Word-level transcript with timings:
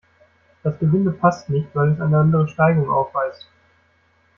Das 0.63 0.79
Gewinde 0.79 1.11
passt 1.11 1.47
nicht, 1.51 1.67
weil 1.75 1.91
es 1.91 2.01
eine 2.01 2.17
andere 2.17 2.47
Steigung 2.47 2.89
aufweist. 2.89 3.47